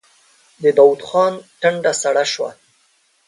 د 0.61 0.63
داوود 0.77 1.01
خان 1.07 1.33
ټنډه 1.59 1.91
سړه 2.01 2.23
شوه. 2.33 2.49